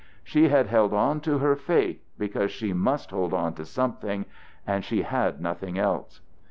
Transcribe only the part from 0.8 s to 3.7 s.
on to her faith because she must hold on to